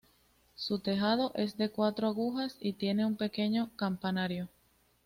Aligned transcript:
Su 0.55 0.79
tejado 0.79 1.31
es 1.35 1.57
de 1.57 1.69
cuatro 1.69 2.07
aguas 2.07 2.57
y 2.59 2.73
tiene 2.73 3.05
un 3.05 3.17
pequeño 3.17 3.69
campanario. 3.75 4.49